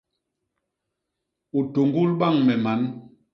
[1.57, 2.81] U tuñgul bañ me man.